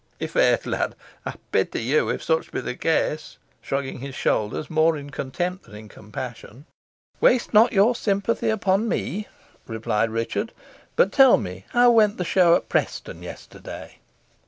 "I' 0.19 0.25
faith, 0.25 0.65
lad, 0.65 0.95
I 1.27 1.35
pity 1.51 1.83
you, 1.83 2.09
if 2.09 2.23
such 2.23 2.51
be 2.51 2.59
the 2.59 2.73
case," 2.73 3.37
shrugging 3.61 3.99
his 3.99 4.15
shoulders, 4.15 4.67
more 4.67 4.97
in 4.97 5.11
contempt 5.11 5.69
than 5.69 5.89
compassion. 5.89 6.65
"Waste 7.19 7.53
not 7.53 7.71
your 7.71 7.93
sympathy 7.93 8.49
upon 8.49 8.89
me," 8.89 9.27
replied 9.67 10.09
Richard; 10.09 10.53
"but, 10.95 11.11
tell 11.11 11.37
me, 11.37 11.65
how 11.69 11.91
went 11.91 12.17
the 12.17 12.25
show 12.25 12.55
at 12.55 12.67
Preston 12.67 13.21
yesterday?" 13.21 13.99